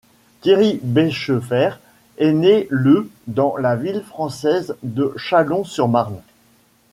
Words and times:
Thierry 0.41 0.79
Beschefer 0.81 1.73
est 2.17 2.33
né 2.33 2.65
le 2.71 3.07
dans 3.27 3.55
la 3.55 3.75
ville 3.75 4.01
française 4.03 4.75
de 4.81 5.13
Châlons-sur-Marne. 5.15 6.23